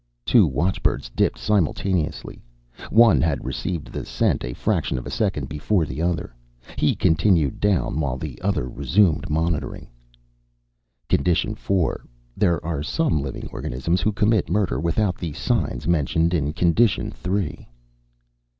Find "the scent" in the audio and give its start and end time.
3.91-4.43